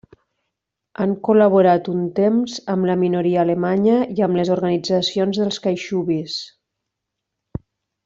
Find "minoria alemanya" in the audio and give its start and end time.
3.03-4.01